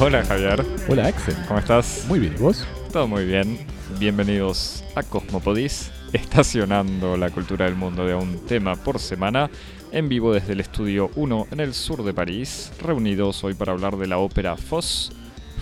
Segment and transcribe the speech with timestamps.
[0.00, 1.34] Hola Javier, Hola Axel.
[1.46, 2.04] ¿cómo estás?
[2.08, 2.66] Muy bien, ¿y vos?
[2.92, 3.58] Todo muy bien.
[3.98, 9.50] Bienvenidos a Cosmopodis, estacionando la cultura del mundo de un tema por semana,
[9.90, 13.96] en vivo desde el estudio 1 en el sur de París, reunidos hoy para hablar
[13.96, 15.12] de la ópera Foss,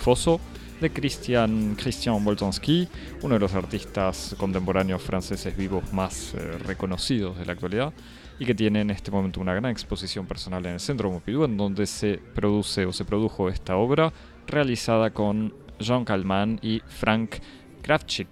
[0.01, 0.41] Fosso,
[0.81, 7.53] de Christian, Christian uno de los artistas contemporáneos franceses vivos más eh, reconocidos de la
[7.53, 7.93] actualidad,
[8.39, 11.57] y que tiene en este momento una gran exposición personal en el Centro Pompidou, en
[11.57, 14.13] donde se produce o se produjo esta obra,
[14.47, 17.37] realizada con Jean Calment y Frank
[17.83, 18.29] Kravchik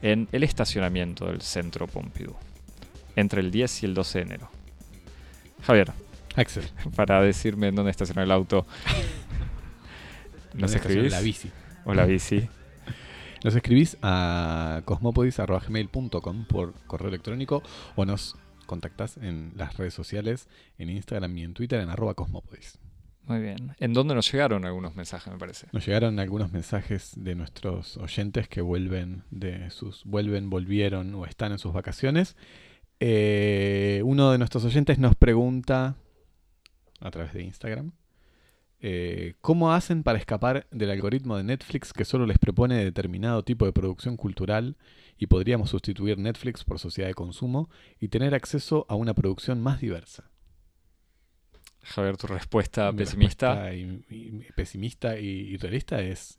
[0.00, 2.36] en el estacionamiento del Centro Pompidou,
[3.14, 4.50] entre el 10 y el 12 de enero.
[5.62, 5.92] Javier,
[6.36, 6.64] Axel.
[6.96, 8.66] para decirme en dónde estacionó el auto,
[10.54, 11.12] ¿nos ¿Dónde estaciona escribís?
[11.12, 11.50] La bici.
[11.84, 12.48] O la bici.
[13.44, 17.60] Nos escribís a cosmopodis.gmail.com por correo electrónico
[17.96, 22.78] o nos contactás en las redes sociales, en Instagram y en Twitter en arroba cosmopodis.
[23.24, 23.74] Muy bien.
[23.80, 25.66] ¿En dónde nos llegaron algunos mensajes, me parece?
[25.72, 31.52] Nos llegaron algunos mensajes de nuestros oyentes que vuelven de sus vuelven, volvieron o están
[31.52, 32.36] en sus vacaciones.
[33.00, 35.96] Eh, uno de nuestros oyentes nos pregunta
[37.00, 37.92] a través de Instagram
[38.84, 43.64] eh, cómo hacen para escapar del algoritmo de Netflix que solo les propone determinado tipo
[43.64, 44.76] de producción cultural
[45.18, 49.80] y podríamos sustituir Netflix por sociedad de consumo y tener acceso a una producción más
[49.80, 50.28] diversa.
[51.84, 53.54] Javier, tu respuesta Mi pesimista.
[53.70, 56.38] respuesta y- y- pesimista y, y realista es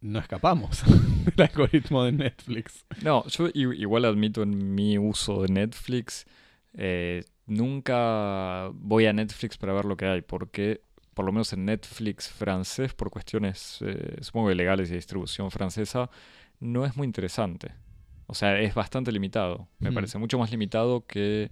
[0.00, 0.82] no escapamos
[1.36, 2.86] del algoritmo de Netflix.
[3.02, 6.26] No, yo igual admito en mi uso de Netflix,
[6.74, 10.80] eh, nunca voy a Netflix para ver lo que hay, porque
[11.14, 15.50] por lo menos en Netflix francés, por cuestiones, eh, supongo que legales y de distribución
[15.50, 16.10] francesa,
[16.60, 17.72] no es muy interesante.
[18.26, 19.94] O sea, es bastante limitado, me Mm.
[19.94, 21.50] parece, mucho más limitado que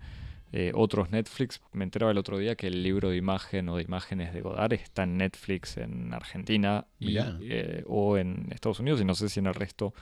[0.53, 1.61] eh, otros Netflix.
[1.73, 4.73] Me enteraba el otro día que el libro de imagen o de imágenes de Godard
[4.73, 9.41] está en Netflix en Argentina y, eh, o en Estados Unidos y no sé si
[9.41, 9.93] en el resto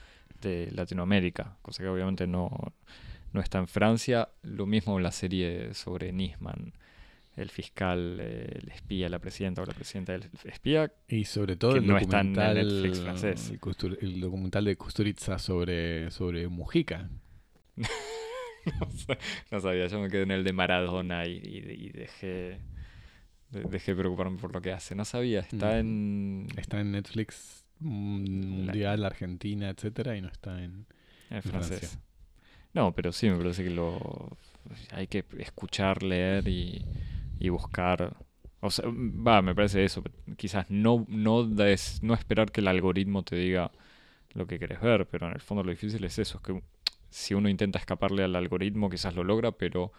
[0.41, 2.51] de Latinoamérica, cosa que obviamente no,
[3.33, 4.29] no está en Francia.
[4.43, 6.75] Lo mismo en la serie sobre Nisman,
[7.37, 10.91] el fiscal, eh, el espía, la presidenta o la presidenta del espía.
[11.09, 13.51] Y sobre todo Que el no está en documental, Netflix francés.
[13.51, 17.11] el, Custur- el documental de Kusturica sobre, sobre Mujica.
[17.77, 19.19] no, sa-
[19.51, 22.61] no sabía, yo me quedé en el de Maradona y, y- y dejé,
[23.51, 24.95] de- dejé de preocuparme por lo que hace.
[24.95, 25.79] No sabía, está Mm.
[25.79, 30.87] en, Está en Netflix Mundial, Argentina, etcétera, y no está en...
[31.31, 31.77] en Francia.
[31.79, 31.99] francés.
[32.73, 34.37] No, pero sí, me parece que lo
[34.91, 36.83] hay que escuchar, leer y,
[37.39, 38.17] y buscar.
[38.61, 40.03] O sea, va, me parece eso.
[40.37, 43.71] Quizás no, no, des- no esperar que el algoritmo te diga
[44.35, 46.63] lo que querés ver, pero en el fondo lo difícil es eso, es que
[47.09, 49.93] si uno intenta escaparle al algoritmo, quizás lo logra, pero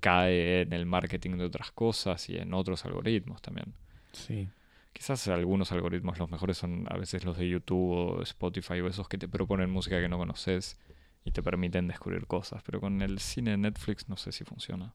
[0.00, 3.74] cae en el marketing de otras cosas y en otros algoritmos también.
[4.12, 4.48] Sí.
[4.92, 9.08] Quizás algunos algoritmos los mejores son a veces los de YouTube o Spotify o esos
[9.08, 10.78] que te proponen música que no conoces
[11.24, 14.92] y te permiten descubrir cosas, pero con el cine de Netflix no sé si funciona.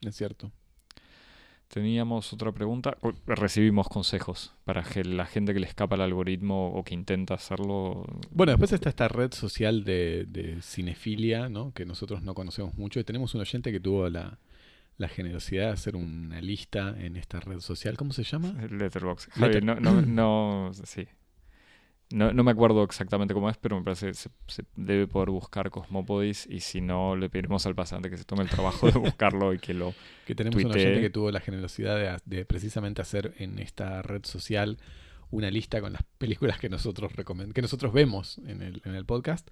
[0.00, 0.50] Es cierto.
[1.68, 2.96] Teníamos otra pregunta.
[3.26, 8.04] Recibimos consejos para que la gente que le escapa al algoritmo o que intenta hacerlo.
[8.30, 11.72] Bueno, después está esta red social de, de cinefilia, ¿no?
[11.72, 13.00] Que nosotros no conocemos mucho.
[13.00, 14.38] Y tenemos un oyente que tuvo la,
[14.98, 17.96] la generosidad de hacer una lista en esta red social.
[17.96, 18.54] ¿Cómo se llama?
[18.70, 19.30] Letterboxd.
[19.40, 21.08] Letter- no, no, no, sí.
[22.14, 25.30] No, no me acuerdo exactamente cómo es, pero me parece que se, se debe poder
[25.30, 28.96] buscar Cosmopodis y si no, le pediremos al pasante que se tome el trabajo de
[29.00, 29.92] buscarlo y que lo...
[30.24, 30.82] Que tenemos un Tuiteé.
[30.82, 34.78] oyente que tuvo la generosidad de, de precisamente hacer en esta red social
[35.32, 37.10] una lista con las películas que nosotros
[37.52, 39.50] que nosotros vemos en el, en el podcast.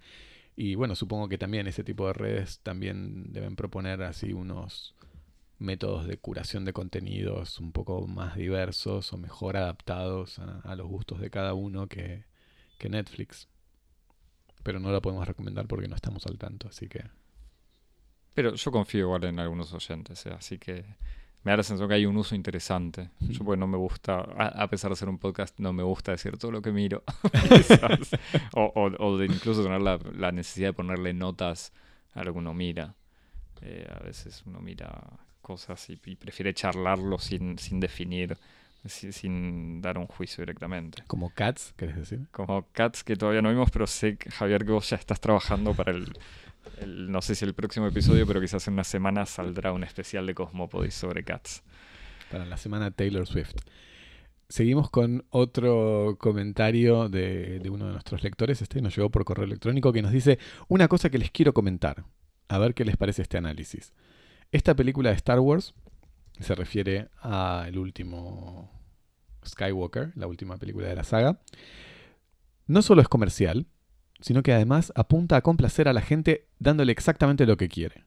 [0.54, 4.94] Y bueno, supongo que también ese tipo de redes también deben proponer así unos
[5.58, 10.86] métodos de curación de contenidos un poco más diversos o mejor adaptados a, a los
[10.86, 12.30] gustos de cada uno que,
[12.82, 13.48] que Netflix.
[14.62, 17.02] Pero no la podemos recomendar porque no estamos al tanto, así que...
[18.34, 20.30] Pero yo confío igual en algunos oyentes, ¿eh?
[20.36, 20.84] así que
[21.44, 23.10] me da la sensación que hay un uso interesante.
[23.20, 26.12] Yo pues no me gusta, a, a pesar de ser un podcast, no me gusta
[26.12, 27.02] decir todo lo que miro.
[28.54, 31.72] o, o- o de incluso tener la, la necesidad de ponerle notas
[32.14, 32.94] a lo que uno mira.
[33.60, 35.02] Eh, a veces uno mira
[35.40, 38.38] cosas y, y prefiere charlarlo sin, sin definir,
[38.84, 41.02] si- sin dar un juicio directamente.
[41.06, 42.26] Como Cats, ¿querés decir?
[42.30, 45.92] Como Cats, que todavía no vimos, pero sé, Javier, que vos ya estás trabajando para
[45.92, 46.12] el,
[46.80, 50.26] el- no sé si el próximo episodio, pero quizás en una semana saldrá un especial
[50.26, 51.62] de Cosmopodis sobre Cats.
[52.30, 53.54] para la semana Taylor Swift.
[54.48, 58.60] seguimos con otro comentario de, de uno de nuestros lectores.
[58.62, 60.38] Este nos llegó por correo electrónico que nos dice
[60.68, 62.04] una cosa que les quiero comentar.
[62.48, 63.92] A ver qué les parece este análisis.
[64.50, 65.74] Esta película de Star Wars
[66.40, 68.70] se refiere al último
[69.46, 71.40] Skywalker, la última película de la saga.
[72.66, 73.66] No solo es comercial,
[74.20, 78.04] sino que además apunta a complacer a la gente dándole exactamente lo que quiere.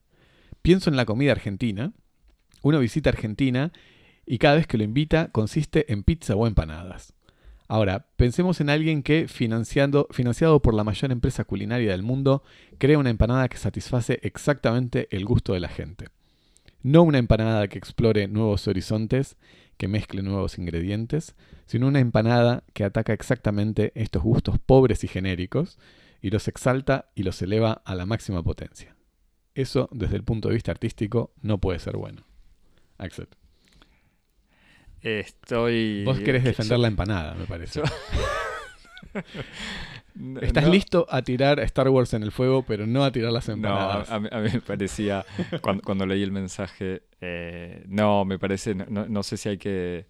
[0.62, 1.94] Pienso en la comida argentina.
[2.62, 3.72] Uno visita Argentina
[4.26, 7.14] y cada vez que lo invita consiste en pizza o empanadas.
[7.68, 12.44] Ahora, pensemos en alguien que, financiado por la mayor empresa culinaria del mundo,
[12.78, 16.08] crea una empanada que satisface exactamente el gusto de la gente.
[16.86, 19.38] No una empanada que explore nuevos horizontes,
[19.76, 21.36] que mezcle nuevos ingredientes,
[21.66, 25.80] sino una empanada que ataca exactamente estos gustos pobres y genéricos
[26.22, 28.96] y los exalta y los eleva a la máxima potencia.
[29.56, 32.28] Eso, desde el punto de vista artístico, no puede ser bueno.
[33.00, 33.30] Axel.
[35.02, 36.04] Estoy.
[36.06, 37.82] Vos querés defender la empanada, me parece.
[40.42, 44.10] Estás listo a tirar Star Wars en el fuego, pero no a tirar las empanadas.
[44.10, 45.26] No, a, mí, me parecía,
[45.62, 50.08] cuando, leí el mensaje, eh, no, me parece, no, sé si hay que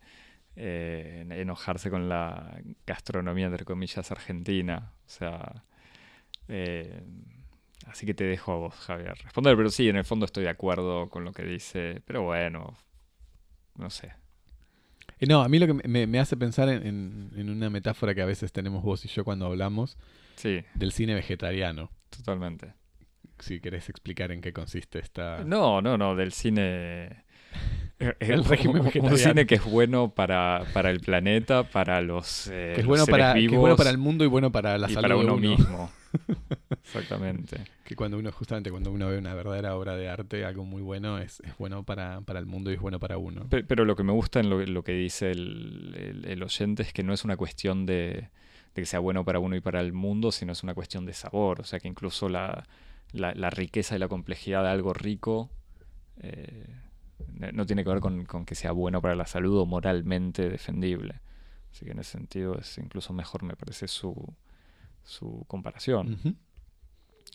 [0.55, 4.93] eh, enojarse con la gastronomía, entre comillas, argentina.
[5.05, 5.63] O sea,
[6.49, 7.01] eh,
[7.87, 10.51] así que te dejo a vos, Javier, responder, pero sí, en el fondo estoy de
[10.51, 12.75] acuerdo con lo que dice, pero bueno,
[13.75, 14.13] no sé.
[15.19, 18.51] Eh, no, a mí lo que me, hace pensar en, una metáfora que a veces
[18.51, 19.97] tenemos vos y yo cuando hablamos
[20.43, 21.91] del cine vegetariano.
[22.09, 22.73] Totalmente.
[23.39, 25.43] Si querés explicar en qué consiste esta...
[25.43, 27.23] No, no, no, del cine...
[28.19, 29.15] el régimen vegetariano.
[29.15, 33.05] Un cine que es bueno para, para el planeta, para los eh, que es bueno
[33.05, 35.37] para Que es bueno para el mundo y bueno para la salud para uno, uno
[35.37, 35.91] mismo.
[36.83, 37.63] Exactamente.
[37.83, 41.19] Que cuando uno, justamente cuando uno ve una verdadera obra de arte, algo muy bueno,
[41.19, 43.47] es, bueno para, el mundo y es bueno para uno.
[43.49, 47.23] Pero, lo que me gusta en lo, que dice el, oyente es que no es
[47.23, 48.29] una cuestión de,
[48.73, 51.61] que sea bueno para uno y para el mundo, sino es una cuestión de sabor.
[51.61, 52.65] O sea que incluso la,
[53.51, 55.49] riqueza y la complejidad de algo rico
[56.21, 56.67] eh,
[57.53, 61.21] no tiene que ver con, que sea bueno para la salud o moralmente defendible.
[61.71, 64.33] Así que en ese sentido es incluso mejor, me parece, su,
[65.05, 66.37] su comparación.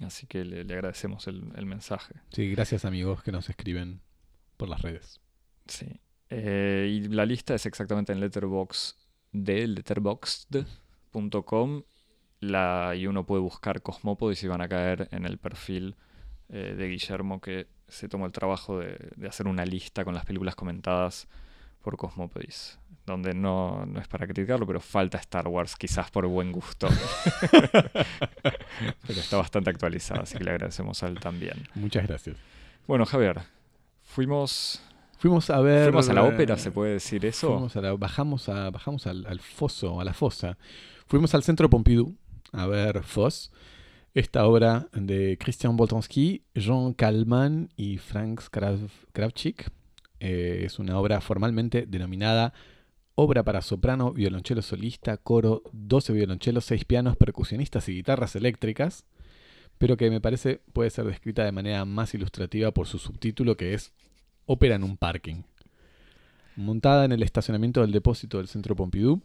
[0.05, 2.15] Así que le, agradecemos el, mensaje.
[2.33, 4.03] Sí, gracias amigos que nos escriben
[4.57, 5.21] por las redes.
[5.67, 6.01] Sí.
[6.29, 8.97] Eh, y la lista es exactamente en letterbox
[9.33, 11.83] de letterboxd.com
[12.41, 15.97] la, y uno puede buscar Cosmópolis y van a caer en el perfil
[16.49, 20.25] eh, de Guillermo que se tomó el trabajo de, de, hacer una lista con las
[20.25, 21.29] películas comentadas
[21.83, 22.79] por Cosmópolis
[23.11, 26.89] donde no, no, es para criticarlo, pero falta Star Wars, quizás por buen gusto.
[29.07, 31.67] pero está bastante actualizado, así que le agradecemos a él también.
[31.75, 32.37] Muchas gracias.
[32.87, 33.41] Bueno, Javier,
[34.03, 34.83] fuimos...
[35.19, 35.85] Fuimos a ver...
[35.85, 37.69] Fuimos a la ópera, ¿se puede decir eso?
[37.99, 40.57] bajamos a, bajamos al, foso, a la fosa.
[41.07, 42.15] Fuimos al Centro Pompidou
[42.53, 43.53] a ver Foss,
[44.15, 48.41] esta obra de Christian Boltanski, Jean Kalman y Frank
[49.13, 49.71] Kravchik.
[50.21, 52.53] Eh, es una obra formalmente denominada
[53.15, 59.05] obra para soprano, violonchelo solista, coro, 12 violonchelos, 6 pianos, percusionistas y guitarras eléctricas,
[59.79, 63.75] pero que me parece puede ser descrita de manera más ilustrativa por su subtítulo que
[63.75, 63.93] es
[64.47, 65.43] Ópera en un parking.
[66.57, 69.23] Montada en el estacionamiento del depósito del Centro Pompidou,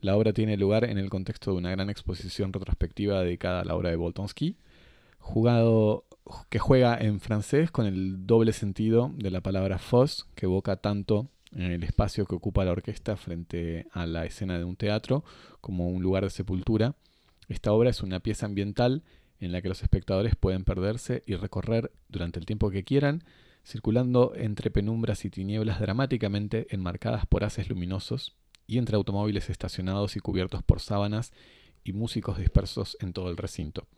[0.00, 3.74] la obra tiene lugar en el contexto de una gran exposición retrospectiva dedicada a la
[3.74, 4.56] obra de Boltonsky,
[5.26, 6.04] jugado,
[6.48, 11.28] que juega en francés con el doble sentido de la palabra fos, que evoca tanto
[11.52, 15.24] en el espacio que ocupa la orquesta frente a la escena de un teatro
[15.60, 16.94] como un lugar de sepultura.
[17.48, 19.02] Esta obra es una pieza ambiental
[19.40, 23.24] en la que los espectadores pueden perderse y recorrer durante el tiempo que quieran,
[23.64, 28.36] circulando entre penumbras y tinieblas dramáticamente enmarcadas por haces luminosos
[28.68, 31.32] y entre automóviles estacionados y cubiertos por sábanas
[31.82, 33.88] y músicos dispersos en todo el recinto.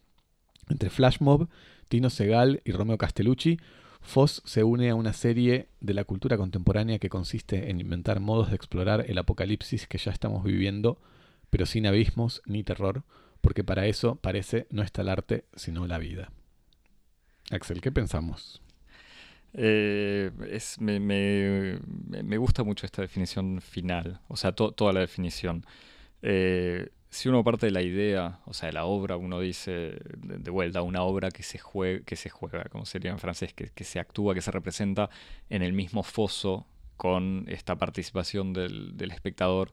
[0.71, 1.49] Entre Flash Mob,
[1.89, 3.59] Tino Segal y Romeo Castellucci
[4.01, 8.51] Foss se une a una serie de la cultura contemporánea que consiste en inventar modos
[8.51, 10.99] de explorar el apocalipsis que ya estamos viviendo,
[11.51, 13.05] pero sin abismos ni terror,
[13.41, 16.31] porque para eso parece no está el arte, sino la vida.
[17.51, 18.63] Axel, ¿qué pensamos?
[19.55, 20.31] Eh,
[20.71, 25.65] me, gusta mucho esta definición final, o sea, toda la definición.
[26.23, 30.50] Eh, si uno parte de la idea, o sea, de la obra, uno dice de,
[30.50, 33.99] vuelta, una obra que se, juega, que se juega, como sería en francés, que, se
[33.99, 35.09] actúa, que se representa
[35.49, 39.73] en el mismo foso con esta participación del, espectador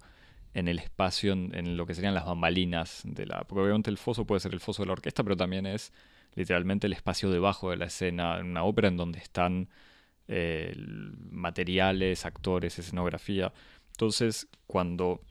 [0.54, 3.44] en el espacio, en, lo que serían las bambalinas de la...
[3.44, 5.92] Porque obviamente el foso puede ser el foso de la orquesta, pero también es
[6.36, 9.68] literalmente el espacio debajo de la escena, en una ópera en donde están
[10.27, 10.74] eh,
[11.32, 13.51] materiales, actores, escenografía.
[13.92, 15.22] Entonces, cuando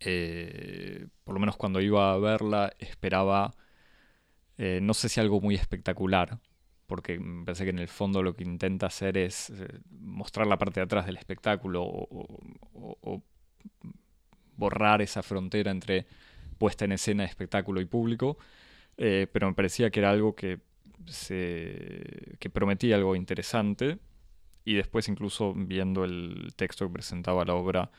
[0.00, 3.54] eh, por lo menos cuando iba a verla, esperaba,
[4.58, 6.38] eh, no sé si algo muy espectacular,
[6.86, 10.58] porque me parece que en el fondo lo que intenta hacer es eh, mostrar la
[10.58, 13.22] parte de atrás del espectáculo o,
[14.56, 16.06] borrar esa frontera entre
[16.58, 18.38] puesta en escena, espectáculo y público,
[18.96, 20.60] pero me parecía que era algo que,
[21.06, 23.98] se, que prometía algo interesante.
[24.64, 27.90] Y después incluso viendo el texto que presentaba la obra,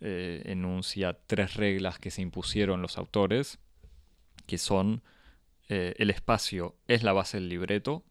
[0.00, 3.58] eh, enuncia tres reglas que se impusieron los autores,
[4.46, 5.02] que son
[5.68, 8.04] eh, el espacio es la base del libreto,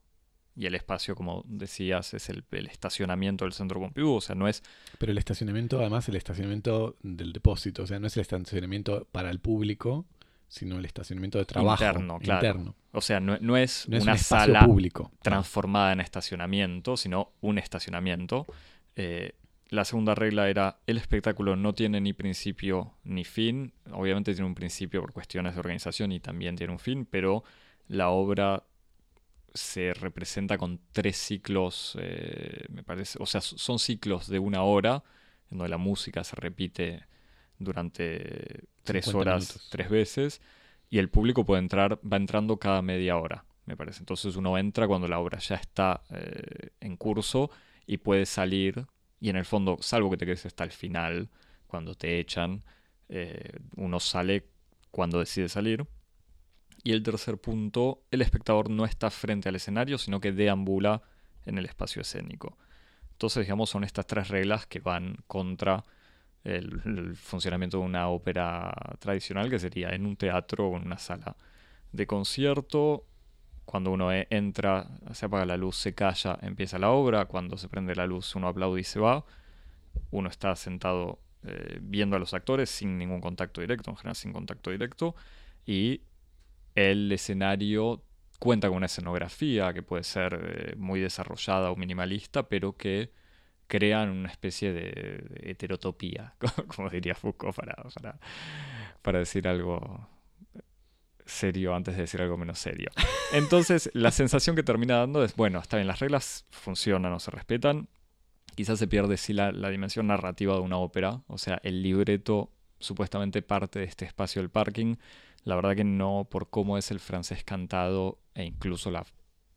[0.58, 4.64] y el espacio, como decías, es el, estacionamiento del centro Pompidou, o sea, no es...
[4.98, 9.32] Pero el estacionamiento, además, el estacionamiento del depósito, o sea, no es el estacionamiento para
[9.32, 10.06] el público,
[10.48, 11.84] sino el estacionamiento de trabajo.
[11.84, 12.76] Interno, claro.
[12.94, 15.12] O sea, no, es una sala público.
[15.22, 18.46] transformada en estacionamiento, sino un estacionamiento.
[18.96, 19.34] Eh,
[19.70, 23.74] la segunda regla era el espectáculo no tiene ni principio ni fin.
[23.92, 27.44] Obviamente tiene un principio por cuestiones de organización y también tiene un fin, pero
[27.88, 28.64] la obra
[29.54, 35.04] se representa con tres ciclos, eh, me parece, o sea, son ciclos de una hora,
[35.50, 37.06] en donde la música se repite
[37.58, 40.42] durante tres horas, tres veces,
[40.90, 44.00] y el público puede entrar, va entrando cada media hora, me parece.
[44.00, 47.50] Entonces uno entra cuando la obra ya está eh, en curso
[47.88, 48.86] y puede salir,
[49.20, 51.30] y en el fondo, salvo que te quedes hasta el final,
[51.68, 52.64] cuando te echan,
[53.10, 54.48] eh, uno sale
[54.92, 55.86] cuando decide salir.
[56.84, 61.02] Y el tercer punto, el espectador no está frente al escenario, sino que deambula
[61.46, 62.58] en el espacio escénico.
[63.12, 65.84] Entonces, digamos, son estas tres reglas que van contra
[66.44, 71.36] el, funcionamiento de una ópera tradicional, que sería en un teatro o en una sala
[71.92, 73.06] de concierto.
[73.66, 77.26] Cuando uno e, entra, se apaga la luz, se calla, empieza la obra.
[77.26, 79.26] Cuando se prende la luz, uno aplaude y se va.
[80.12, 84.34] Uno está sentado eh, viendo a los actores sin ningún contacto directo, en general sin
[84.34, 85.16] contacto directo.
[85.66, 86.02] Y
[86.76, 88.04] el escenario
[88.40, 93.12] cuenta con una escenografía que puede ser eh, muy desarrollada o minimalista, pero que
[93.68, 96.36] crean una especie de, heterotopía,
[96.76, 97.76] como diría Foucault, para,
[99.02, 100.08] para, decir algo
[101.26, 102.90] serio antes de decir algo menos serio.
[103.34, 107.32] Entonces, la sensación que termina dando es, bueno, está bien, las reglas funcionan o se
[107.32, 107.88] respetan,
[108.56, 112.52] quizás se pierde sí la, la, dimensión narrativa de una ópera, o sea, el libreto
[112.80, 114.96] supuestamente parte de este espacio del parking,
[115.44, 119.06] la verdad que no por cómo es el francés cantado e incluso la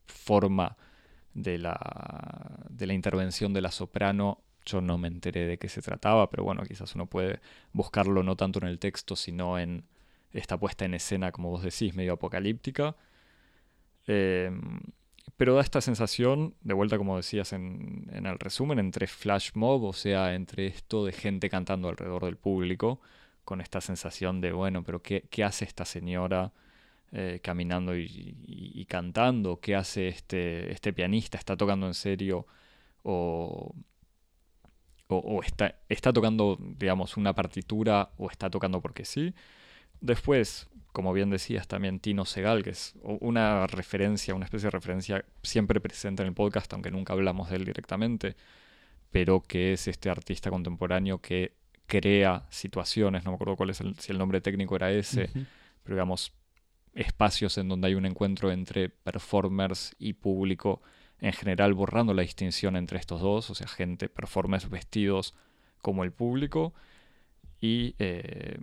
[0.06, 0.76] forma
[1.34, 5.82] de la, de la intervención de la soprano, yo no me enteré de qué se
[5.82, 7.40] trataba, pero bueno, quizás uno puede
[7.72, 9.84] buscarlo no tanto en el texto, sino en
[10.32, 12.96] esta puesta en escena, como vos decís, medio apocalíptica.
[14.06, 14.80] Em,
[15.36, 19.84] pero da esta sensación, de vuelta como decías en, en, el resumen, entre flash mob,
[19.84, 23.00] o sea, entre esto de gente cantando alrededor del público,
[23.44, 26.52] con esta sensación de, bueno, pero ¿qué, qué hace esta señora?
[27.10, 32.46] Eh, caminando y, cantando, qué hace este, este pianista, está tocando en serio
[33.02, 33.74] o,
[35.08, 39.34] o, está, está tocando, digamos, una partitura o está tocando porque sí.
[40.00, 45.24] Después, como bien decías, también Tino Segal, que es una referencia, una especie de referencia
[45.42, 48.36] siempre presente en el podcast, aunque nunca hablamos de él directamente,
[49.10, 51.52] pero que es este artista contemporáneo que
[51.86, 55.30] crea situaciones, no me acuerdo cuál es el, si el nombre técnico era ese,
[55.82, 56.32] pero digamos,
[56.94, 60.82] espacios en donde hay un encuentro entre performers y público,
[61.20, 65.34] en general borrando la distinción entre estos dos, o sea, gente, performers vestidos
[65.80, 66.74] como el público,
[67.60, 68.58] y eh,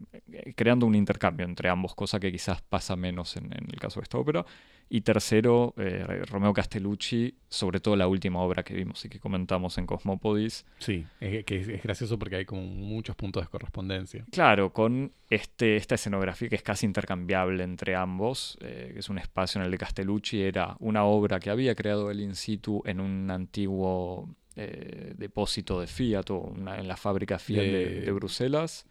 [0.56, 4.18] creando un intercambio entre ambos, cosa que quizás pasa menos en, el caso de esta
[4.18, 4.46] ópera.
[4.88, 9.80] Y tercero, eh, Romeo Castellucci, sobre todo la última obra que vimos y que comentamos
[9.80, 10.64] en Cosmopodis.
[10.78, 14.26] Sí, es, que es, gracioso porque hay como muchos puntos de correspondencia.
[14.32, 19.18] Claro, con este, esta escenografía que es casi intercambiable entre ambos, eh, que es un
[19.18, 23.00] espacio en el de Castellucci, era una obra que había creado el in situ en
[23.00, 28.86] un antiguo eh, depósito de Fiat o en la fábrica Fiat de, Bruselas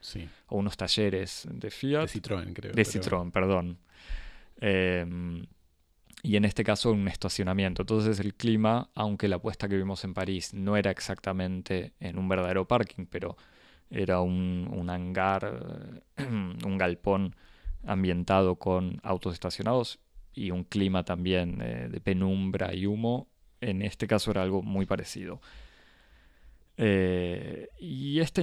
[0.49, 2.03] o unos talleres de Fiat.
[2.03, 2.73] De Citroën, creo.
[2.73, 3.79] De Citroën, perdón.
[4.61, 5.47] Em,
[6.23, 7.83] y en este caso un estacionamiento.
[7.83, 12.29] Entonces el clima, aunque la puesta que vimos en París no era exactamente en un
[12.29, 13.37] verdadero parking, pero
[13.91, 17.37] era un, hangar, un galpón
[17.87, 20.01] ambientado con autos estacionados
[20.33, 23.29] y un clima también eh, de penumbra y humo,
[23.71, 25.41] en este caso era algo muy parecido.
[26.77, 28.43] Eh, y este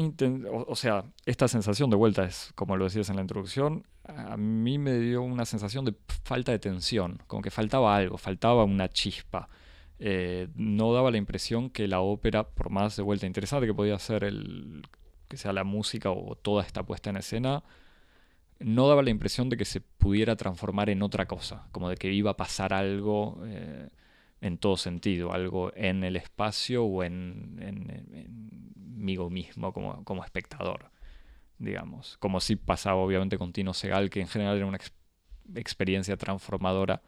[0.50, 4.78] o, sea, esta sensación de vuelta es, como lo decías en la introducción, a mí
[4.78, 9.50] me dio una sensación de falta de tensión, como que faltaba algo, faltaba una chispa.
[10.00, 14.00] Eh, no daba la impresión que la ópera, por más de vuelta interesante que podía
[14.00, 14.84] ser el
[15.28, 17.64] que sea la música o toda esta puesta en escena,
[18.60, 22.12] no daba la impresión de que se pudiera transformar en otra cosa, como de que
[22.12, 23.90] iba a pasar algo eh,
[24.42, 30.92] en todo sentido, algo en el espacio o en, en, mismo como, como, espectador,
[31.60, 32.18] digamos.
[32.18, 34.80] Como si pasaba obviamente con Tino Segal, que en general era una
[35.56, 37.02] experiencia transformadora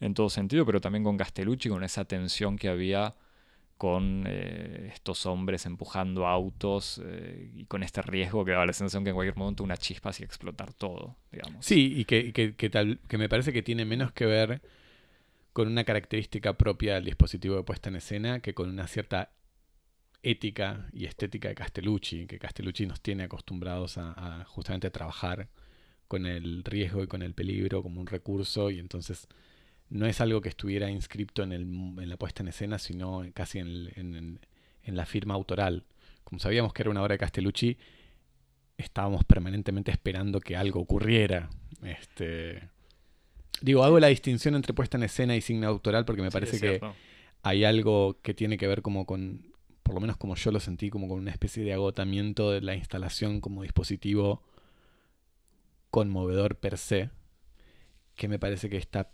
[0.00, 3.14] en todo sentido, pero también con Castellucci, con esa tensión que había
[3.76, 9.04] con eh, estos hombres empujando autos eh, y con este riesgo que daba la sensación
[9.04, 11.64] que en cualquier momento una chispa hacía explotar todo, digamos.
[11.64, 14.60] Sí, y que, que, tal, que me parece que tiene menos que ver
[15.52, 19.32] con una característica propia del dispositivo de puesta en escena que con una cierta
[20.22, 25.48] ética y estética de Castellucci, que Castellucci nos tiene acostumbrados a, a justamente trabajar
[26.08, 29.28] con el riesgo y con el peligro como un recurso y entonces
[29.90, 33.58] no es algo que estuviera inscripto en, el, en la puesta en escena, sino casi
[33.58, 34.40] en,
[34.86, 35.84] la firma autoral.
[36.24, 37.76] Como sabíamos que era una obra de Castellucci,
[38.76, 41.50] estábamos permanentemente esperando que algo ocurriera.
[41.82, 42.68] Este,
[43.60, 46.80] digo, hago la distinción entre puesta en escena y signo autoral porque me parece que
[47.42, 49.52] hay algo que tiene que ver como con,
[49.82, 52.74] por lo menos como yo lo sentí, como con una especie de agotamiento de la
[52.74, 54.42] instalación como dispositivo
[55.90, 57.10] conmovedor per se,
[58.14, 59.10] que me parece que está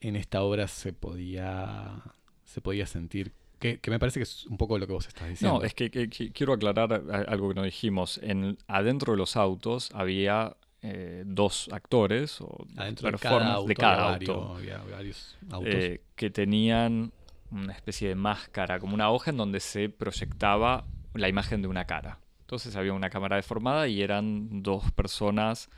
[0.00, 2.02] en esta obra se podía,
[2.44, 3.32] se podía sentir.
[3.58, 5.58] Que, me parece que es un poco lo que vos estás diciendo.
[5.58, 6.92] No, es que, quiero aclarar
[7.28, 8.20] algo que no dijimos.
[8.22, 10.56] En, adentro de los autos había
[10.88, 15.74] eh, dos actores o adentro de cada auto, de cada auto había varios autos.
[15.74, 17.12] Eh, que tenían
[17.50, 21.86] una especie de máscara, como una hoja en donde se proyectaba la imagen de una
[21.86, 22.20] cara.
[22.40, 25.68] Entonces había una cámara deformada y eran dos personas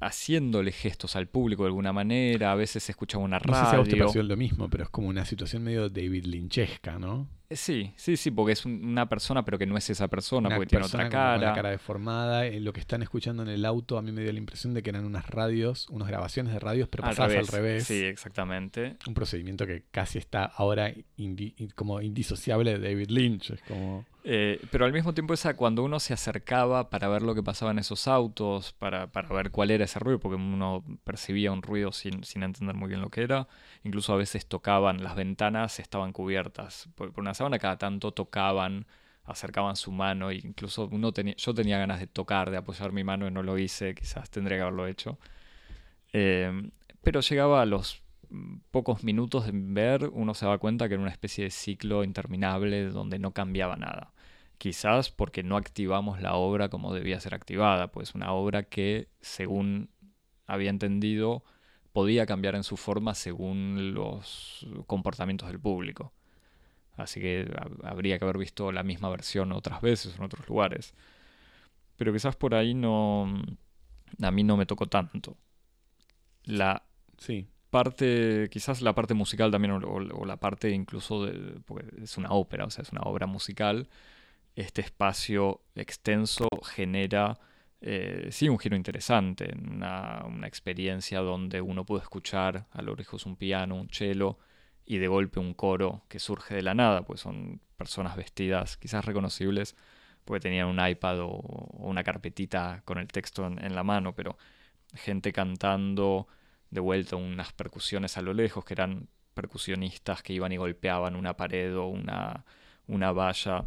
[0.00, 3.52] haciéndole gestos al público de alguna manera, a veces se escuchaba una radio.
[3.52, 6.26] No sé si a usted pareció lo mismo, pero es como una situación medio David
[6.26, 7.28] Lynchesca, ¿no?
[7.52, 10.66] Eh, sí, sí, sí, porque es una persona, pero que no es esa persona, porque
[10.66, 11.38] tiene otra cara.
[11.38, 12.46] Con la cara deformada.
[12.46, 14.82] Eh, lo que están escuchando en el auto, a mí me dio la impresión de
[14.82, 17.84] que eran unas radios, unas grabaciones de radios, pero pasadas al revés.
[17.84, 18.96] Sí, exactamente.
[19.06, 20.92] Un procedimiento que casi está ahora
[21.74, 23.50] como indisociable de David Lynch.
[23.50, 24.04] Es como.
[24.24, 27.72] Eh, pero al mismo tiempo esa cuando uno se acercaba para ver lo que pasaba
[27.72, 31.90] en esos autos, para, para ver cuál era ese ruido, porque uno percibía un ruido
[31.90, 33.48] sin, sin, entender muy bien lo que era,
[33.82, 38.86] incluso a veces tocaban, las ventanas estaban cubiertas por, una sábana, cada tanto tocaban,
[39.24, 43.02] acercaban su mano, e incluso uno tenía, yo tenía ganas de tocar, de apoyar mi
[43.04, 45.18] mano y no lo hice, quizás tendría que haberlo hecho.
[46.12, 46.70] Eh,
[47.02, 48.01] pero llegaba a los
[48.70, 52.84] pocos minutos de ver, uno se daba cuenta que era una especie de ciclo interminable
[52.88, 54.12] donde no cambiaba nada.
[54.58, 59.90] Quizás porque no activamos la obra como debía ser activada, pues una obra que, según
[60.46, 61.44] había entendido,
[61.92, 66.12] podía cambiar en su forma según los comportamientos del público.
[66.96, 67.50] Así que
[67.82, 70.94] habría que haber visto la misma versión otras veces en otros lugares.
[71.96, 73.42] Pero quizás por ahí no.
[74.20, 75.36] A mí no me tocó tanto.
[76.44, 76.82] La
[77.18, 82.30] sí parte, quizás la parte musical también, o, la parte incluso de, porque es una
[82.32, 83.88] ópera, o sea, es una obra musical,
[84.56, 87.38] este espacio extenso genera,
[87.80, 93.24] eh, sí, un giro interesante, una, una, experiencia donde uno puede escuchar a lo lejos
[93.24, 94.38] un piano, un cello,
[94.84, 99.04] y de golpe un coro que surge de la nada, pues son personas vestidas, quizás
[99.06, 99.76] reconocibles,
[100.26, 101.30] porque tenían un iPad o,
[101.78, 104.36] una carpetita con el texto en la mano, pero
[104.94, 106.28] gente cantando
[106.72, 111.36] de vuelta unas percusiones a lo lejos, que eran percusionistas que iban y golpeaban una
[111.36, 112.44] pared o una,
[112.88, 113.66] una valla.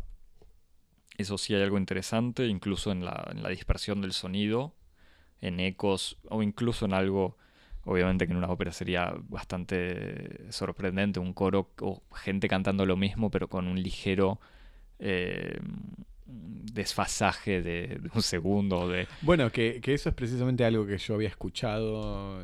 [1.18, 4.74] Eso sí hay algo interesante, incluso en la, en la dispersión del sonido,
[5.40, 7.38] en ecos o incluso en algo,
[7.84, 13.30] obviamente que en una ópera sería bastante sorprendente, un coro o gente cantando lo mismo
[13.30, 14.40] pero con un ligero
[14.98, 15.60] eh,
[16.26, 18.90] desfasaje de, un segundo.
[18.90, 19.08] De...
[19.22, 22.44] Bueno, que, que, eso es precisamente algo que yo había escuchado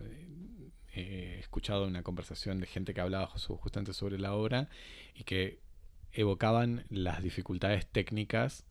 [0.94, 4.70] he escuchado una conversación de gente que hablaba justamente sobre la obra
[5.16, 5.60] y que
[6.14, 8.66] evocaban las dificultades técnicas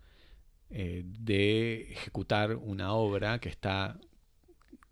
[0.70, 3.98] eh, de ejecutar una obra que está,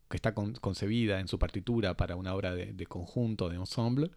[0.09, 4.11] que está concebida en su partitura para una obra de, conjunto, de ensemble,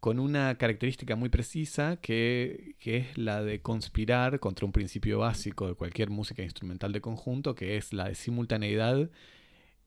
[0.00, 5.68] con una característica muy precisa que, que, es la de conspirar contra un principio básico
[5.68, 9.10] de cualquier música instrumental de conjunto, que es la de simultaneidad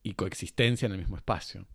[0.03, 1.67] y coexistencia en el mismo espacio.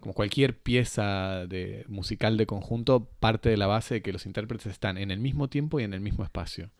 [0.00, 4.66] Como cualquier pieza de, musical de conjunto, parte de la base de que los intérpretes
[4.66, 6.70] están en el mismo tiempo y en el mismo espacio.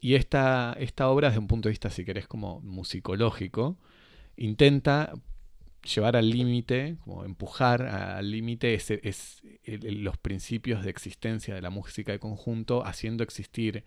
[0.00, 3.78] Y esta, esta obra, desde un punto de vista, si querés, como musicológico,
[4.36, 5.12] intenta
[5.82, 12.12] llevar al límite, como empujar al límite es los principios de existencia de la música
[12.12, 13.84] de conjunto, haciendo existir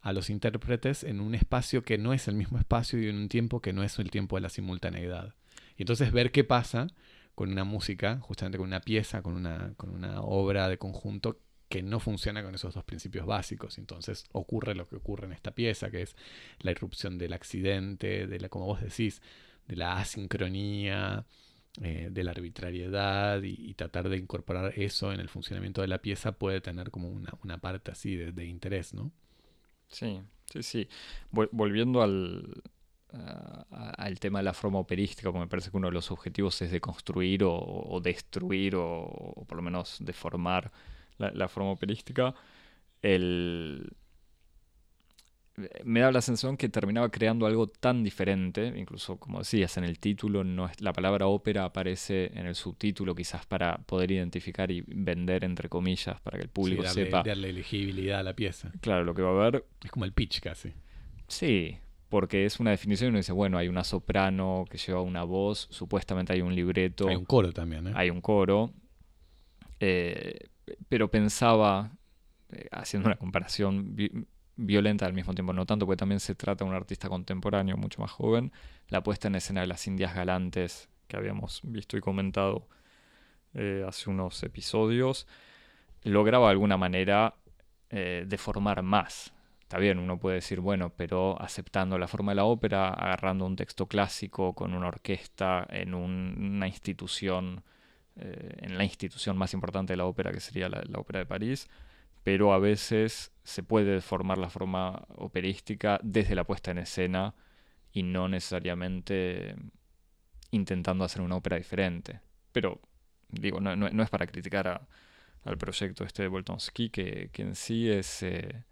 [0.00, 3.28] a los intérpretes en un espacio que no es el mismo espacio y en un
[3.28, 5.34] tiempo que no es el tiempo de la simultaneidad.
[5.76, 6.88] Y entonces ver qué pasa
[7.34, 11.82] con una música, justamente con una pieza, con una, con una obra de conjunto que
[11.82, 13.78] no funciona con esos dos principios básicos.
[13.78, 16.16] Entonces ocurre lo que ocurre en esta pieza, que es
[16.60, 19.22] la irrupción del accidente, de la, como vos decís,
[19.66, 21.24] de la asincronía,
[21.80, 26.32] eh, de la arbitrariedad y, tratar de incorporar eso en el funcionamiento de la pieza
[26.32, 29.10] puede tener como una, parte así de, interés, ¿no?
[29.88, 30.20] Sí,
[30.52, 30.88] sí, sí.
[31.30, 32.62] volviendo al,
[33.12, 36.70] al tema de la forma operística, porque me parece que uno de los objetivos es
[36.70, 40.72] de construir o, destruir o, por lo menos deformar
[41.18, 42.34] la, la forma operística.
[43.02, 43.94] El,
[45.84, 49.98] me da la sensación que terminaba creando algo tan diferente, incluso como decías, en el
[49.98, 54.82] título no es, la palabra ópera aparece en el subtítulo quizás para poder identificar y
[54.86, 58.72] vender entre comillas para que el público darle, sepa darle elegibilidad a la pieza.
[58.80, 60.72] Claro, lo que va a haber es como el pitch casi.
[61.28, 61.78] Sí,
[62.12, 65.66] porque es una definición y uno dice, bueno, hay una soprano que lleva una voz,
[65.70, 67.08] supuestamente hay un libreto.
[67.08, 67.92] Hay un coro también, ¿eh?
[67.94, 68.70] Hay un coro.
[69.80, 70.50] Eh,
[70.90, 71.90] pero pensaba,
[72.50, 73.96] eh, haciendo una comparación
[74.56, 78.02] violenta al mismo tiempo, no tanto porque también se trata de un artista contemporáneo mucho
[78.02, 78.52] más joven,
[78.88, 82.68] la puesta en escena de las Indias Galantes que habíamos visto y comentado
[83.54, 85.26] eh, hace unos episodios,
[86.02, 87.36] lograba de alguna manera
[87.88, 89.32] deformar más.
[89.72, 93.56] Está bien, uno puede decir, bueno, pero aceptando la forma de la ópera, agarrando un
[93.56, 97.64] texto clásico con una orquesta en una institución,
[98.16, 101.70] eh, en la institución más importante de la ópera, que sería la Ópera de París,
[102.22, 107.34] pero a veces se puede deformar la forma operística desde la puesta en escena
[107.94, 109.56] y no necesariamente
[110.50, 112.20] intentando hacer una ópera diferente.
[112.52, 112.78] Pero,
[113.30, 114.86] digo, no, es para criticar
[115.44, 118.22] al proyecto este de Boltonski, que, que en sí es...
[118.22, 118.64] Eh,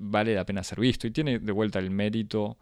[0.00, 2.58] vale la pena ser visto y tiene de vuelta el mérito,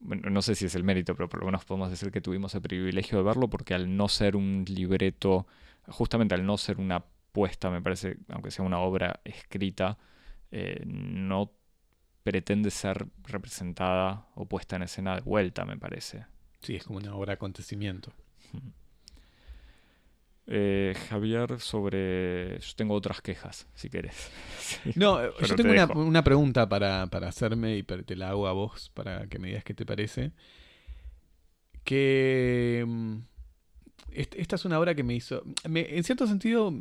[0.00, 2.54] bueno, no sé si es el mérito, pero por lo menos podemos decir que tuvimos
[2.54, 5.46] el privilegio de verlo porque al no ser un libreto,
[5.88, 7.04] justamente al no ser una
[7.70, 9.98] me parece, aunque sea una obra escrita,
[10.50, 11.52] eh, no
[12.22, 16.24] pretende ser representada o puesta en escena de vuelta, me parece.
[16.62, 18.12] Sí, es como una obra de acontecimiento.
[20.48, 22.58] Eh, Javier, sobre.
[22.60, 24.30] Yo tengo otras quejas, si querés.
[24.94, 29.38] no, yo tengo una, pregunta para, hacerme y te la hago a vos para que
[29.38, 30.32] me digas qué te parece.
[31.84, 32.84] Que.
[32.86, 33.18] Mm,
[34.12, 35.42] esta es una obra que me hizo.
[35.64, 36.72] en cierto sentido,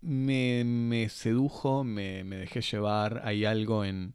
[0.00, 3.22] me, me sedujo, me, me, dejé llevar.
[3.24, 4.14] Hay algo en,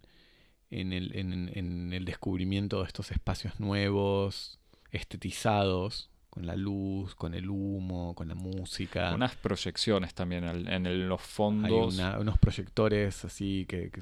[0.69, 4.59] en, el, en, el descubrimiento de estos espacios nuevos,
[4.91, 9.15] estetizados, con la luz, con el humo, con la música.
[9.15, 11.97] Unas proyecciones también en, los fondos.
[11.97, 14.01] Hay unos proyectores así que, que,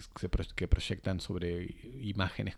[0.53, 2.57] que proyectan sobre imágenes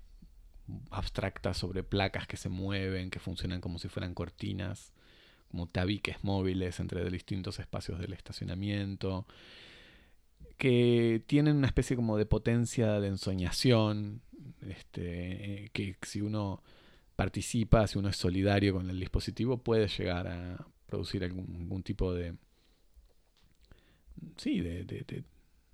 [0.90, 4.94] abstractas, sobre placas que se mueven, que funcionan como si fueran cortinas
[5.52, 9.28] como tabiques móviles entre distintos espacios del estacionamiento,
[10.58, 14.22] que tienen una especie como de potencia de ensoñación,
[14.68, 16.63] este, que si uno
[17.18, 22.36] participa, si uno es solidario con el dispositivo, puede llegar a producir algún, tipo de...
[24.38, 25.24] Sí, de, de, de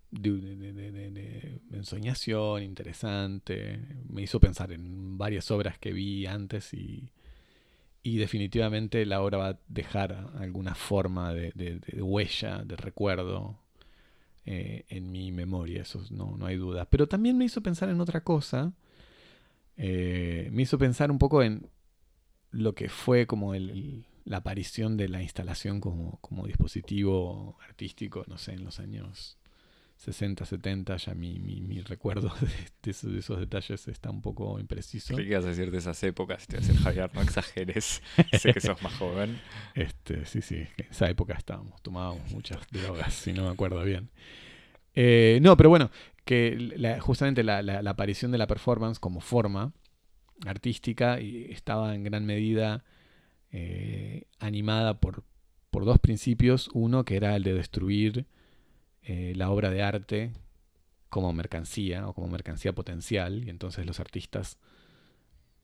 [0.10, 3.80] de, ensoñación interesante.
[4.10, 7.10] Me hizo pensar en varias obras que vi antes y,
[8.04, 13.60] y definitivamente la obra va a dejar alguna forma de, huella, de recuerdo
[14.46, 16.86] eh, en mi memoria, eso no, no, hay duda.
[16.90, 18.74] Pero también me hizo pensar en otra cosa,
[19.78, 21.70] eh, me hizo pensar un poco en
[22.52, 28.54] lo que fue como la aparición de la instalación como, como dispositivo artístico, no sé,
[28.54, 29.38] en los años
[29.98, 32.34] 60, 70, ya mi, mi, recuerdo
[32.84, 35.16] de, esos, detalles está un poco impreciso.
[35.16, 36.46] ¿Qué ibas a decir de esas épocas?
[36.46, 38.02] Te voy a decir, Javier, no exageres.
[38.40, 39.40] sé que sos más joven.
[39.76, 44.10] Este, sí, sí, en esa época estábamos, tomábamos muchas drogas, si no me acuerdo bien.
[44.96, 45.90] Eh, no, pero bueno,
[46.26, 49.74] que justamente la, la, aparición de la performance como forma
[50.46, 52.84] artística estaba en gran medida
[53.52, 55.24] eh, animada por,
[55.70, 56.70] por dos principios.
[56.74, 58.26] Uno que era el de destruir
[59.04, 60.32] eh, la obra de arte
[61.10, 64.58] como mercancía o como mercancía potencial y entonces los artistas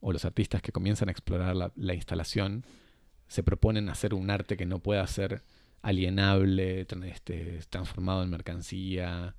[0.02, 2.66] o los artistas que comienzan a explorar la, instalación
[3.28, 5.44] se proponen hacer un arte que no pueda ser
[5.82, 9.36] alienable, este, transformado en mercancía,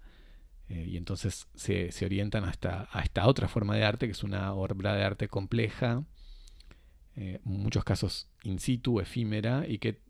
[0.71, 4.95] eh, y entonces se, orientan a esta, otra forma de arte, que es una obra
[4.95, 6.05] de arte compleja,
[7.17, 10.01] eh, en muchos casos in situ, efímera, y que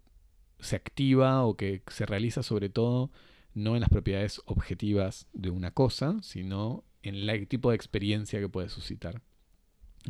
[0.58, 3.10] se activa o que se realiza sobre todo
[3.54, 8.48] no en las propiedades objetivas de una cosa, sino en el tipo de experiencia que
[8.50, 9.22] puede suscitar.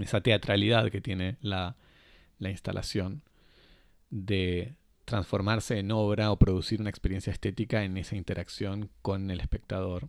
[0.01, 1.77] Esa teatralidad que tiene la,
[2.41, 3.23] la instalación
[4.11, 10.09] de transformarse en obra o producir una experiencia estética en esa interacción con el espectador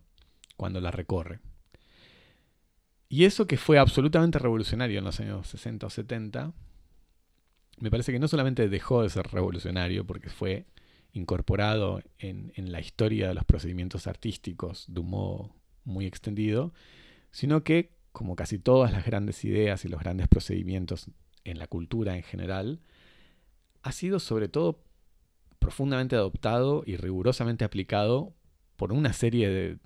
[0.56, 1.40] cuando la recorre.
[3.08, 6.54] Y eso que fue absolutamente revolucionario en los años 60 o 70,
[7.78, 10.66] me parece que no solamente dejó de ser revolucionario porque fue
[11.12, 16.72] incorporado en, la historia de los procedimientos artísticos de un modo muy extendido,
[17.32, 21.10] sino que, como casi todas las grandes ideas y los grandes procedimientos
[21.44, 22.80] en la cultura en general,
[23.82, 24.84] ha sido sobre todo
[25.58, 28.34] profundamente adoptado y rigurosamente aplicado
[28.76, 29.78] por una serie de,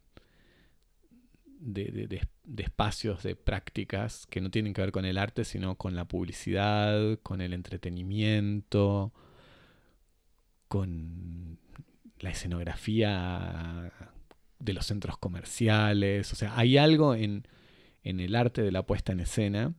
[1.67, 2.21] de,
[2.59, 7.19] espacios, de prácticas que no tienen que ver con el arte, sino con la publicidad,
[7.23, 9.13] con el entretenimiento,
[10.69, 11.59] con
[12.21, 13.93] la escenografía
[14.59, 16.33] de los centros comerciales.
[16.33, 17.47] O sea, hay algo en,
[18.03, 19.75] en el arte de la puesta en escena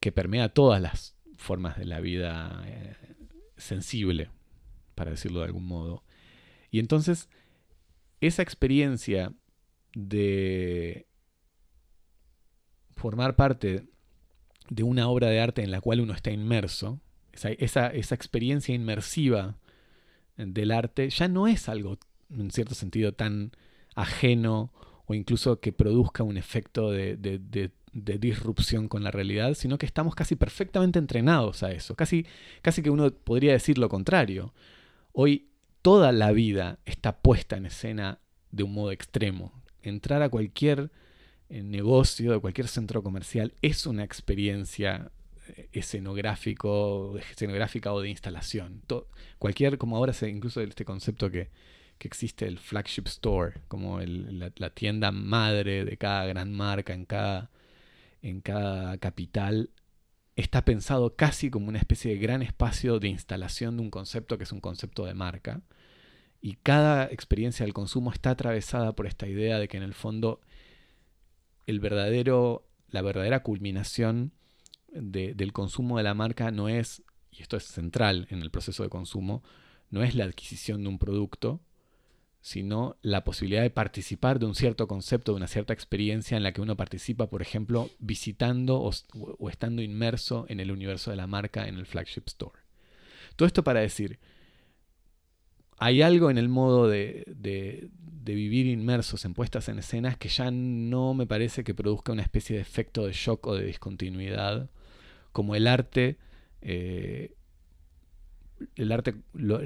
[0.00, 2.96] que permea todas las formas de la vida eh,
[3.56, 4.30] sensible,
[4.94, 6.04] para decirlo de algún modo.
[6.70, 7.28] Y entonces,
[8.20, 9.32] esa experiencia
[9.96, 11.06] de
[12.96, 13.88] formar parte
[14.68, 17.00] de una obra de arte en la cual uno está inmerso,
[17.32, 19.56] esa, esa, experiencia inmersiva
[20.36, 21.98] del arte, ya no es algo,
[22.30, 23.52] en cierto sentido, tan
[23.94, 24.70] ajeno
[25.06, 30.14] o incluso que produzca un efecto de, de, disrupción con la realidad, sino que estamos
[30.14, 31.94] casi perfectamente entrenados a eso.
[31.94, 32.26] Casi,
[32.60, 34.52] casi que uno podría decir lo contrario.
[35.12, 35.48] Hoy
[35.80, 38.18] toda la vida está puesta en escena
[38.50, 39.52] de un modo extremo.
[39.86, 40.90] Entrar a cualquier
[41.48, 45.12] eh, negocio, de cualquier centro comercial, es una experiencia
[45.48, 48.82] eh, escenográfico, escenográfica o de instalación.
[49.38, 51.50] cualquier, como ahora se, incluso este concepto que,
[52.00, 57.50] existe el flagship store, como la, la, tienda madre de cada gran marca en cada,
[58.22, 59.70] en cada capital,
[60.36, 64.44] está pensado casi como una especie de gran espacio de instalación de un concepto que
[64.44, 65.62] es un concepto de marca.
[66.46, 70.40] Y cada experiencia del consumo está atravesada por esta idea de que en el fondo
[71.66, 74.30] el verdadero, la verdadera culminación
[74.92, 78.90] del consumo de la marca no es, y esto es central en el proceso de
[78.90, 79.42] consumo,
[79.90, 81.62] no es la adquisición de un producto,
[82.40, 86.52] sino la posibilidad de participar de un cierto concepto, de una cierta experiencia en la
[86.52, 91.66] que uno participa, por ejemplo, visitando o, estando inmerso en el universo de la marca
[91.66, 92.60] en el flagship store.
[93.34, 94.20] Todo esto para decir,
[95.78, 97.88] hay algo en el modo de,
[98.24, 102.56] vivir inmersos en puestas en escenas que ya no me parece que produzca una especie
[102.56, 104.68] de efecto de shock o de discontinuidad,
[105.32, 106.16] como el arte
[106.62, 107.36] eh,
[108.74, 109.60] el arte, lo,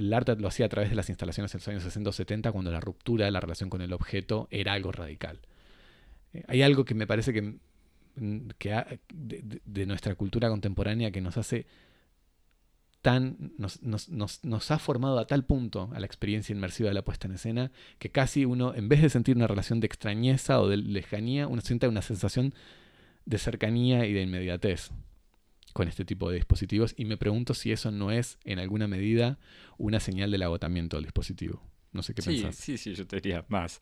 [0.49, 3.25] hacía a través de las instalaciones en los años 60 o 70, cuando la ruptura
[3.25, 5.39] de la relación con el objeto era algo radical.
[6.33, 7.43] Eh, hay algo que me parece que,
[8.17, 8.49] mm,
[9.15, 11.67] de, nuestra cultura contemporánea que nos hace
[13.03, 13.53] tan.
[13.59, 17.35] Nos, nos, ha formado a tal punto a la experiencia inmersiva de la puesta en
[17.35, 21.47] escena que casi uno, en vez de sentir una relación de extrañeza o de lejanía,
[21.47, 22.55] uno siente una sensación
[23.25, 24.91] de cercanía y de inmediatez
[25.73, 29.39] con este tipo de dispositivos y me pregunto si eso no es en alguna medida
[29.79, 31.63] una señal del agotamiento del dispositivo.
[31.93, 33.81] No sé qué sí, Sí, sí, yo te diría más.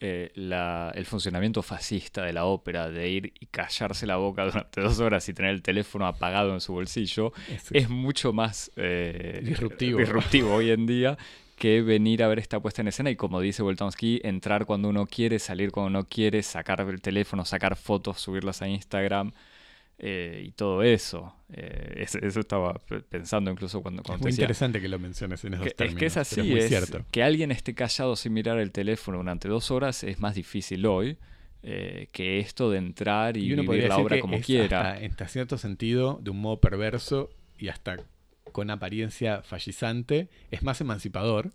[0.00, 5.00] Eh, el funcionamiento fascista de la ópera, de ir y callarse la boca durante dos
[5.00, 7.32] horas y tener el teléfono apagado en su bolsillo,
[7.72, 9.98] es mucho más eh, disruptivo.
[9.98, 11.18] disruptivo hoy en día
[11.58, 15.06] que venir a ver esta puesta en escena y como dice Voltonsky, entrar cuando uno
[15.06, 19.32] quiere, salir cuando uno quiere, sacar el teléfono, sacar fotos, subirlas a Instagram.
[20.00, 21.34] Eh, y todo eso.
[21.52, 22.74] Eh, eso, estaba
[23.08, 25.94] pensando incluso cuando, es muy interesante que lo menciones en esos que, términos.
[25.94, 27.04] Es que es así, es, cierto.
[27.10, 31.18] que alguien esté callado sin mirar el teléfono durante dos horas es más difícil hoy
[31.64, 35.00] eh, que esto de entrar y, vivir la obra como quiera.
[35.00, 37.96] en cierto sentido, de un modo perverso y hasta
[38.52, 41.50] con apariencia fallizante, es más emancipador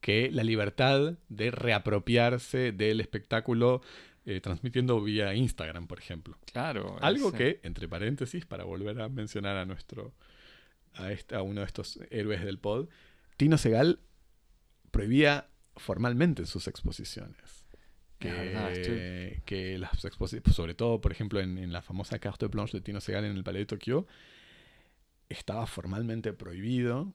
[0.00, 3.82] que la libertad de reapropiarse del espectáculo
[4.28, 6.36] eh, transmitiendo vía Instagram, por ejemplo.
[6.52, 6.98] Claro.
[7.00, 10.14] Algo que, entre paréntesis, para volver a mencionar a nuestro,
[10.94, 12.88] a, este, a uno de estos héroes del pod,
[13.36, 14.00] Tino Segal
[14.90, 17.68] prohibía formalmente sus exposiciones.
[18.18, 23.00] Que, que las exposiciones, sobre todo, por ejemplo, en, la famosa carte blanche de Tino
[23.00, 24.08] Segal en el Palais de Tokio,
[25.28, 27.12] estaba formalmente prohibido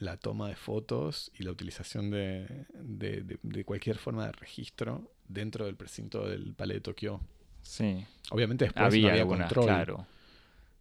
[0.00, 5.76] la toma de fotos y la utilización de, de, cualquier forma de registro dentro del
[5.76, 7.20] precinto del Palais de Tokio.
[7.62, 8.04] Sí.
[8.30, 9.64] Obviamente después había, no había control.
[9.64, 10.06] Claro.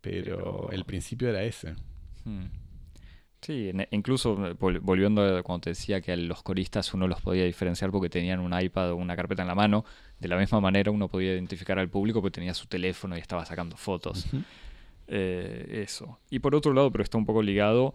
[0.02, 1.76] Pero, el principio era ese.
[2.24, 2.46] Hmm.
[3.42, 7.92] Sí, incluso volviendo a cuando te decía que a los coristas uno los podía diferenciar
[7.92, 9.86] porque tenían un iPad o una carpeta en la mano,
[10.20, 13.46] de la misma manera uno podía identificar al público porque tenía su teléfono y estaba
[13.46, 14.26] sacando fotos.
[15.08, 16.20] Eh, eso.
[16.30, 17.94] Y por otro lado, pero está un poco ligado,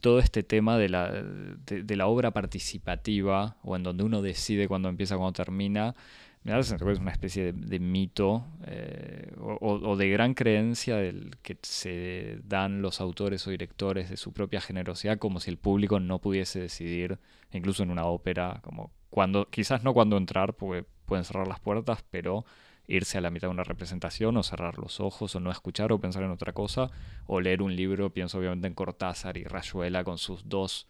[0.00, 4.88] todo este tema de la, de, la obra participativa, o en donde uno decide cuándo
[4.88, 5.94] empieza, cuándo termina,
[6.42, 11.36] me da la que es una especie de, mito eh, o, de gran creencia del
[11.42, 16.00] que se dan los autores o directores de su propia generosidad como si el público
[16.00, 17.18] no pudiese decidir,
[17.52, 22.02] incluso en una ópera, como cuando, quizás no cuando entrar, porque pueden cerrar las puertas,
[22.10, 22.46] pero
[22.90, 26.00] irse a la mitad de una representación o cerrar los ojos o no escuchar o
[26.00, 26.90] pensar en otra cosa
[27.26, 30.86] o leer un libro, pienso obviamente en Cortázar y Rayuela con sus dos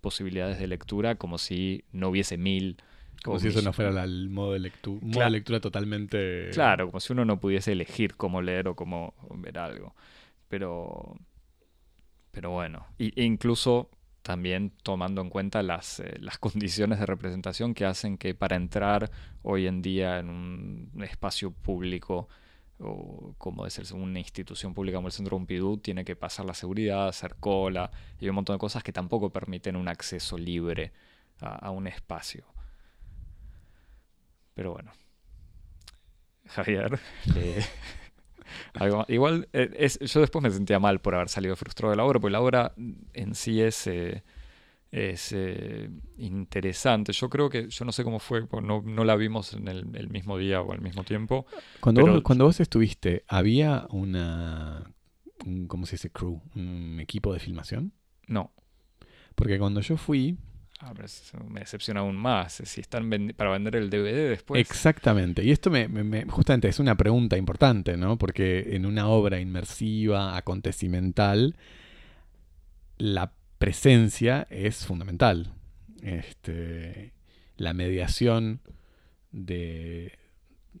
[0.00, 2.76] posibilidades de lectura como si no hubiese mil.
[3.22, 6.50] Como si eso no fuera el modo de lectura, modo de lectura totalmente...
[6.52, 9.94] Claro, como si uno no pudiese elegir cómo leer o cómo ver algo.
[10.48, 11.16] Pero...
[12.32, 13.88] Pero bueno, e incluso
[14.24, 19.10] también tomando en cuenta las, eh, las, condiciones de representación que hacen que para entrar
[19.42, 22.26] hoy en día en un espacio público
[22.80, 27.06] o como es una institución pública como el Centro Pompidou, tiene que pasar la seguridad,
[27.06, 30.92] hacer cola y un montón de cosas que tampoco permiten un acceso libre
[31.40, 32.46] a, un espacio.
[34.54, 34.90] Pero bueno,
[36.46, 36.98] Javier,
[39.08, 42.20] igual, eh, es, yo después me sentía mal por haber salido frustrado de la obra,
[42.20, 42.72] porque la obra
[43.12, 44.22] en sí es, eh,
[44.90, 47.12] es eh, interesante.
[47.12, 50.38] Yo creo que, yo no sé cómo fue, no, no la vimos en el, mismo
[50.38, 51.46] día o al mismo tiempo.
[51.80, 54.84] Cuando, vos, cuando vos estuviste, ¿había una,
[55.44, 56.40] un, ¿cómo se dice, crew?
[56.54, 57.92] ¿Un equipo de filmación?
[58.26, 58.52] No.
[59.34, 60.38] Porque cuando yo fui,
[60.86, 60.92] Ah,
[61.48, 62.60] me decepciona aún más.
[62.64, 64.60] Si están para vender el DVD después.
[64.60, 65.42] Exactamente.
[65.42, 68.18] Y esto me, justamente es una pregunta importante, ¿no?
[68.18, 71.56] Porque en una obra inmersiva, acontecimental,
[72.98, 75.54] la presencia es fundamental.
[76.02, 77.14] Este,
[77.56, 78.60] la mediación
[79.32, 80.12] de,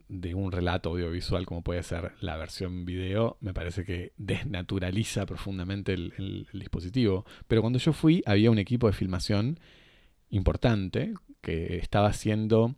[0.08, 5.94] de un relato audiovisual como puede ser la versión video, me parece que desnaturaliza profundamente
[5.94, 7.24] el dispositivo.
[7.48, 9.58] Pero cuando yo fui, había un equipo de filmación
[10.34, 12.74] importante que estaba haciendo,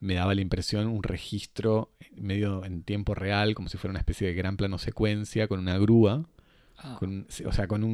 [0.00, 4.26] me daba la impresión, un registro medio en tiempo real, como si fuera una especie
[4.26, 6.26] de gran plano secuencia con una grúa.
[6.78, 7.00] Ah.
[7.00, 7.84] o sea, con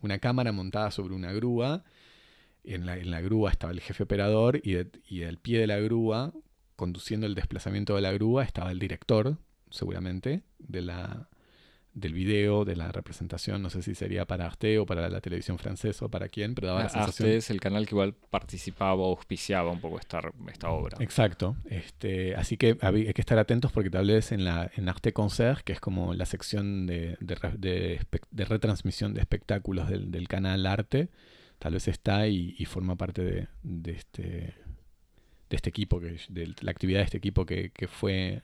[0.00, 1.84] una cámara montada sobre una grúa.
[2.64, 4.76] En la, en la grúa estaba el jefe operador y,
[5.08, 6.32] y al pie de la grúa,
[6.76, 9.38] conduciendo el desplazamiento de la grúa, estaba el director,
[9.70, 11.28] seguramente, de la,
[12.00, 15.58] del video, de la representación, no sé si sería para Arte o para la televisión
[15.58, 17.28] francesa o para quién, pero daba la ah, sensación...
[17.28, 20.96] Arte es el canal que igual participaba o auspiciaba un poco esta, esta obra.
[21.00, 21.56] Exacto.
[21.66, 25.60] Este, así que hay que estar atentos porque tal vez en, la, en Arte Concert,
[25.60, 28.00] que es como la sección de, de,
[28.44, 31.08] retransmisión de espectáculos del, canal Arte,
[31.58, 36.70] tal vez está y, forma parte de, de, este, de este equipo, que, de la
[36.70, 38.42] actividad de este equipo que, que fue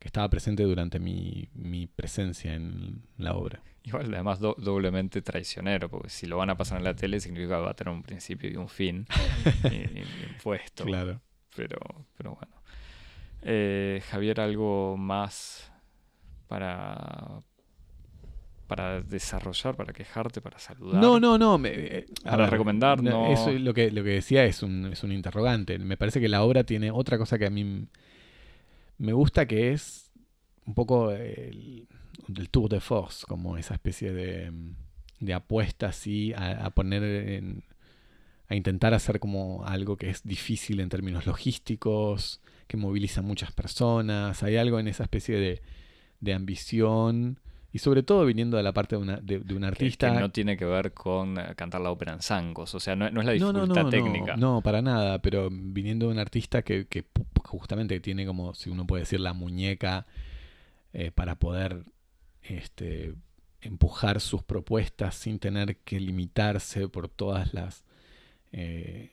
[0.00, 1.46] que estaba presente durante mi,
[1.94, 3.62] presencia en la obra.
[3.84, 7.62] Igual, además, doblemente traicionero, porque si lo van a pasar en la tele significa que
[7.62, 9.06] va a tener un principio y un fin
[10.32, 10.84] impuesto.
[10.84, 11.20] Claro.
[11.54, 11.78] Pero,
[12.16, 12.62] pero bueno.
[13.42, 15.70] Eh, Javier, ¿algo más
[16.48, 17.42] para,
[18.66, 21.00] para desarrollar, para quejarte, para saludar?
[21.00, 21.60] No, no, no.
[21.66, 23.30] Eh, para recomendar, no.
[23.30, 25.78] Eso lo que, lo que decía es un, es un interrogante.
[25.78, 27.86] Me parece que la obra tiene otra cosa que a mí
[29.00, 30.12] me gusta que es
[30.66, 31.88] un poco el,
[32.50, 37.64] tour de force, como esa especie de, apuesta así a, poner en,
[38.48, 44.42] a intentar hacer como algo que es difícil en términos logísticos, que moviliza muchas personas.
[44.42, 45.62] Hay algo en esa especie de,
[46.20, 47.40] de ambición
[47.72, 50.12] y sobre todo viniendo de la parte de, una, de, un artista.
[50.12, 53.06] Que, no tiene que ver con eh, cantar la ópera en zancos, o sea, no,
[53.06, 54.36] es la dificultad técnica.
[54.36, 57.04] No, para nada, pero viniendo de un artista que, que
[57.44, 60.06] justamente tiene como, si uno puede decir, la muñeca
[60.92, 61.84] eh, para poder
[62.42, 63.14] este,
[63.60, 67.84] empujar sus propuestas sin tener que limitarse por todas las.
[68.52, 69.12] Eh,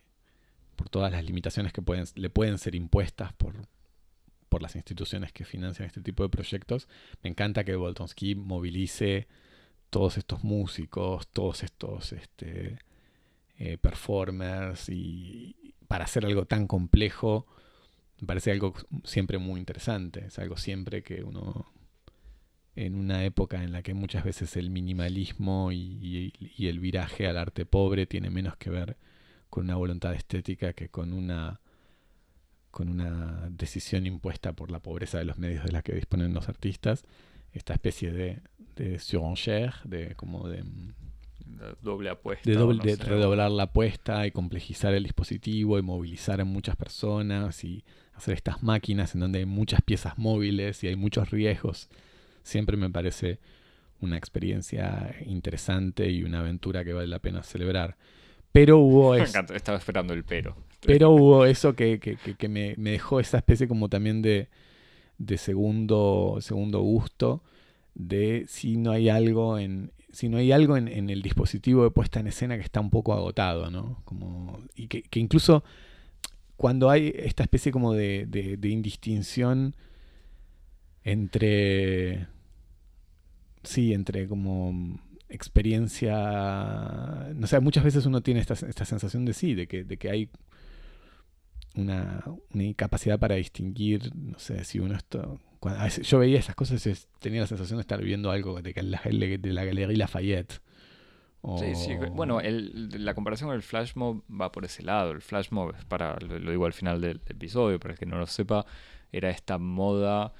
[0.76, 3.56] por todas las limitaciones que pueden, le pueden ser impuestas por,
[4.50, 6.88] por las instituciones que financian este tipo de proyectos.
[7.24, 9.28] Me encanta que Boltonski movilice
[9.90, 12.80] todos estos músicos, todos estos este,
[13.58, 17.48] eh, performers y para hacer algo tan complejo
[18.20, 21.72] me parece algo siempre muy interesante, es algo siempre que uno
[22.76, 27.38] en una época en la que muchas veces el minimalismo y, y el viraje al
[27.38, 28.98] arte pobre tiene menos que ver
[29.50, 31.60] con una voluntad estética que con una
[32.72, 36.50] con una decisión impuesta por la pobreza de los medios de la que disponen los
[36.50, 37.06] artistas,
[37.54, 38.42] esta especie de,
[38.76, 40.64] de surenchère, de como de
[41.82, 42.50] doble apuesta.
[42.50, 43.04] De, doble, no de sé.
[43.04, 48.64] redoblar la apuesta y complejizar el dispositivo y movilizar a muchas personas y hacer estas
[48.64, 51.90] máquinas en donde hay muchas piezas móviles y hay muchos riesgos.
[52.44, 53.40] Siempre me parece
[54.00, 57.98] una experiencia interesante y una aventura que vale la pena celebrar.
[58.52, 60.56] Pero hubo Me encanta, estaba esperando el pero.
[60.82, 64.48] Pero hubo eso que, que- que- me, me dejó esa especie como también de,
[65.18, 67.44] de segundo, segundo gusto
[67.96, 71.92] de si no hay algo en si no hay algo en, en el dispositivo de
[71.92, 74.02] puesta en escena que está un poco agotado, ¿no?
[74.06, 75.64] Como, y que, que incluso
[76.58, 79.76] cuando hay esta especie como de, de- de indistinción
[81.04, 82.28] entre
[83.64, 85.00] sí, entre como
[85.30, 86.14] experiencia,
[87.36, 90.10] no sé, muchas veces uno tiene esta, esta sensación de sí, de que, de que
[90.10, 90.30] hay
[91.78, 92.24] una,
[92.54, 94.98] incapacidad para distinguir, no sé, si uno
[95.60, 98.62] cuando- a veces yo veía esas cosas y tenía la sensación de estar viendo algo
[98.62, 100.62] de, la, de la Galería Lafayette.
[101.60, 101.98] Sí, sí.
[102.14, 105.12] Bueno, la comparación con el flash mob va por ese lado.
[105.12, 108.28] El flash mob, para, lo, digo al final del episodio, para el que no lo
[108.28, 108.66] sepa,
[109.12, 110.34] era esta moda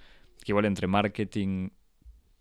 [0.44, 1.70] que igual entre marketing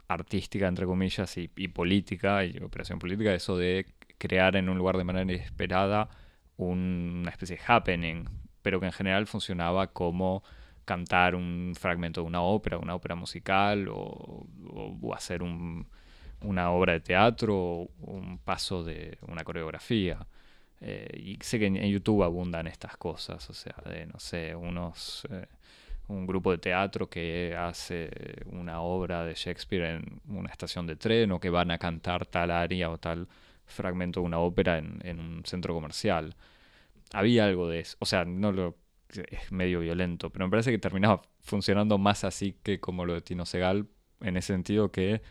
[0.08, 3.86] artística, entre comillas, y, y política, y operación política, eso de
[4.18, 6.08] crear en un lugar de manera inesperada
[6.56, 8.24] un- una especie de happening,
[8.66, 10.42] pero que en general funcionaba como
[10.84, 14.44] cantar un fragmento de una ópera, una ópera musical, o,
[15.14, 15.86] hacer un,
[16.40, 20.26] una obra de teatro, o un paso de una coreografía.
[20.80, 25.28] Eh, y sé que en, YouTube abundan estas cosas, o sea, de, no sé, unos...
[25.30, 25.46] eh,
[26.08, 28.10] un grupo de teatro que hace
[28.46, 32.50] una obra de Shakespeare en una estación de tren o que van a cantar tal
[32.50, 33.28] área o tal
[33.64, 36.34] fragmento de una ópera en un centro comercial.
[37.12, 38.76] Había algo de eso, o sea, no lo
[39.30, 43.20] es medio violento, pero me parece que terminaba funcionando más así que como lo de
[43.20, 43.86] Tino Segal,
[44.20, 45.22] en ese sentido que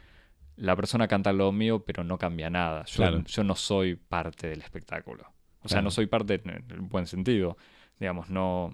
[0.55, 2.85] la persona canta lo mío, pero no cambia nada.
[2.85, 3.23] Yo, Claro.
[3.25, 5.23] yo no soy parte del espectáculo.
[5.61, 5.83] O sea, Claro.
[5.85, 7.57] no soy parte en el buen sentido.
[7.99, 8.73] Digamos, no.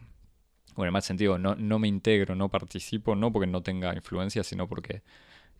[0.75, 4.43] Bueno, en mal sentido, no, no me integro, no participo, no porque no tenga influencia,
[4.43, 5.01] sino porque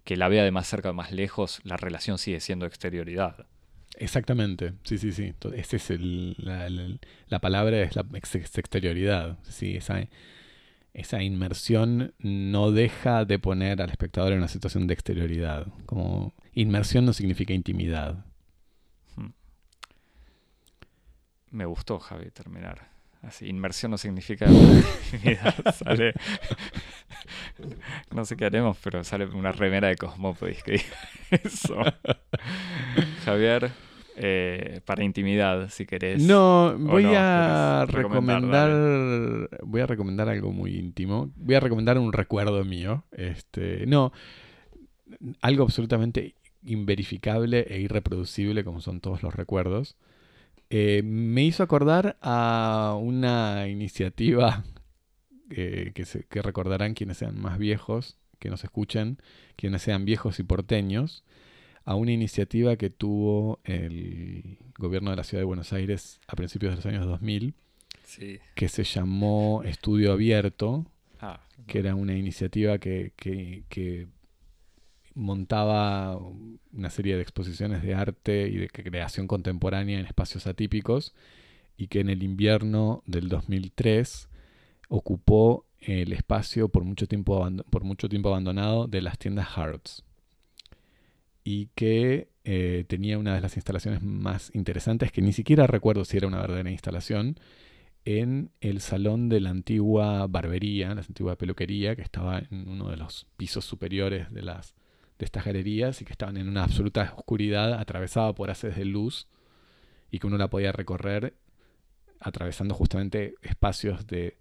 [0.03, 3.47] que la vea de más cerca o más lejos, la relación sigue siendo exterioridad.
[3.97, 5.33] Exactamente, sí, sí, sí.
[5.53, 9.37] Ese es el, la, la- la palabra, es la ex- ex- exterioridad.
[9.43, 10.07] Sí, esa,
[10.93, 15.67] esa inmersión no deja de poner al espectador en una situación de exterioridad.
[15.87, 18.25] Como inmersión no significa intimidad.
[21.51, 22.90] Me gustó, Javi, terminar.
[23.21, 26.13] Así, inmersión no significa intimidad, sale.
[28.13, 30.97] No sé qué haremos, pero sale una remera de Cosmópolis que diga
[31.29, 31.77] eso.
[33.23, 33.71] Javier,
[34.15, 36.23] eh, para intimidad, si querés.
[36.23, 41.31] No, voy no, a recomendar, recomendar, voy a recomendar algo muy íntimo.
[41.35, 43.03] Voy a recomendar un recuerdo mío.
[43.11, 44.11] Este, no,
[45.41, 49.95] algo absolutamente inverificable e irreproducible como son todos los recuerdos.
[50.73, 54.63] Eh, me hizo acordar a una iniciativa
[55.49, 59.17] eh, que, se- que recordarán quienes sean más viejos, que nos escuchen,
[59.57, 61.23] quienes sean viejos y porteños,
[61.83, 66.71] a una iniciativa que tuvo el gobierno de la ciudad de Buenos Aires a principios
[66.71, 67.53] de los años 2000,
[68.05, 68.39] Sí.
[68.55, 70.85] que se llamó Estudio Abierto,
[71.19, 74.07] Ah, que era una iniciativa que, que- que
[75.13, 81.13] montaba una serie de exposiciones de arte y de creación contemporánea en espacios atípicos
[81.77, 84.29] y que en el invierno del 2003
[84.89, 90.03] ocupó el espacio por mucho tiempo, por mucho tiempo abandonado de las tiendas Harrods.
[91.43, 96.17] Y que eh, tenía una de las instalaciones más interesantes que ni siquiera recuerdo si
[96.17, 97.37] era una verdadera instalación
[98.05, 102.97] en el salón de la antigua barbería, la antigua peluquería, que estaba en uno de
[102.97, 104.73] los pisos superiores de, las,
[105.21, 109.27] de estas galerías y que estaban en una absoluta oscuridad, atravesada por haces de luz
[110.09, 111.35] y que uno la podía recorrer
[112.19, 114.35] atravesando justamente espacios de,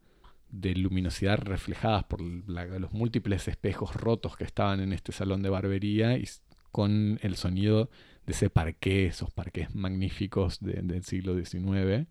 [0.50, 6.24] luminosidad reflejadas por los múltiples espejos rotos que estaban en este salón de barbería y
[6.72, 7.90] con el sonido
[8.26, 12.06] de ese parqué, esos parqués magníficos de- del siglo XIX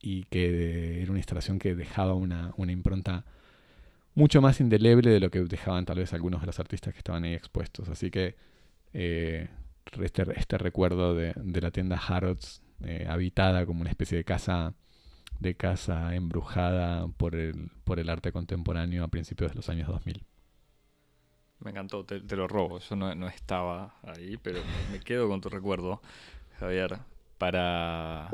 [0.00, 3.24] y que era una instalación que dejaba una impronta
[4.14, 7.24] mucho más indeleble de lo que dejaban tal vez algunos de los artistas que estaban
[7.24, 7.88] ahí expuestos.
[7.88, 8.36] Así que
[8.92, 9.48] eh,
[10.00, 14.74] este, este recuerdo de, la tienda Harrods, eh, habitada como una especie de casa
[15.40, 20.24] de casa embrujada por el, por el arte contemporáneo a principios de los años 2000.
[21.58, 22.78] Me encantó, te, lo robo.
[22.78, 24.60] Yo no, no estaba ahí, pero
[24.92, 26.00] me quedo con tu recuerdo,
[26.58, 26.98] Javier,
[27.38, 28.30] para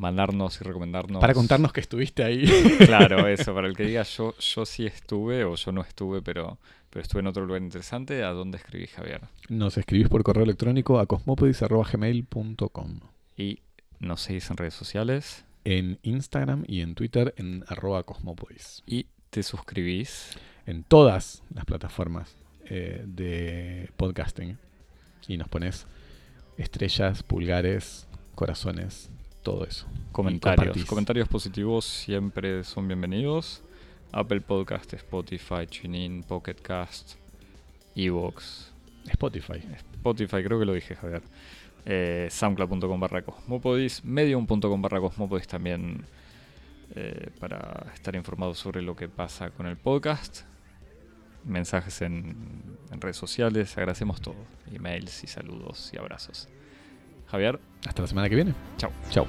[0.00, 1.20] mandarnos y recomendarnos.
[1.20, 2.44] Para contarnos que estuviste ahí.
[2.86, 6.58] Claro, eso, para el que diga yo, yo sí estuve o yo no estuve, pero,
[6.88, 9.22] pero estuve en otro lugar interesante, ¿a dónde escribí Javier?
[9.48, 13.00] Nos escribís por correo electrónico a cosmopodis.gmail.com
[13.36, 13.60] Y
[13.98, 18.82] nos seguís en redes sociales En Instagram y en Twitter en arroba cosmopodis.
[18.86, 20.36] y te suscribís.
[20.66, 22.34] En todas las plataformas
[22.66, 24.58] eh, de podcasting.
[25.28, 25.86] Y nos pones
[26.56, 29.10] estrellas, pulgares, corazones,
[29.42, 29.86] todo eso.
[30.12, 30.84] Comentarios.
[30.84, 33.62] Comentarios positivos siempre son bienvenidos.
[34.12, 37.14] Apple Podcast, Spotify, TuneIn, Pocket Cast,
[37.94, 38.72] Evox,
[39.06, 39.62] Spotify.
[39.94, 41.22] Spotify, creo que lo dije, Javier.
[41.86, 46.04] Eh, Soundcloud.com barra Cosmopodis, Medium.com barra Cosmopodis también
[46.94, 50.42] eh, para estar informados sobre lo que pasa con el podcast.
[51.44, 52.36] Mensajes en,
[52.90, 54.36] en redes sociales, agradecemos todo.
[54.72, 56.48] Emails y saludos y abrazos.
[57.30, 58.54] Javier, Hasta la semana que viene.
[58.76, 58.90] chao.
[59.10, 59.26] Chao.